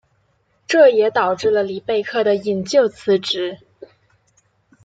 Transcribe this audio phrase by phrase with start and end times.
[0.65, 3.59] 这也导致了里贝克的引咎辞职。